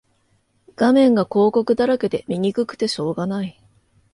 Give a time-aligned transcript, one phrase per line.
[0.75, 3.61] 画面が広告だらけで見にくくてしょうがない